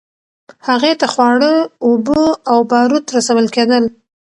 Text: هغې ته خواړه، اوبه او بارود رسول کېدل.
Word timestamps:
هغې 0.67 0.93
ته 0.99 1.07
خواړه، 1.13 1.53
اوبه 1.85 2.21
او 2.51 2.59
بارود 2.71 3.05
رسول 3.15 3.45
کېدل. 3.55 3.83